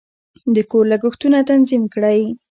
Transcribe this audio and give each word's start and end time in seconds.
د 0.55 0.57
کور 0.71 0.85
لګښتونه 0.91 1.37
تنظیم 1.49 1.83
کړئ. 1.93 2.21